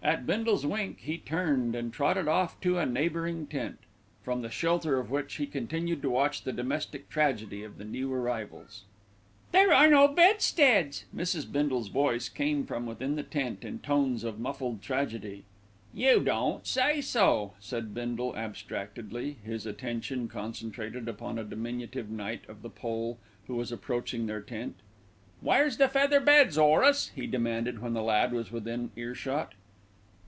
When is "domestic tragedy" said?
6.52-7.62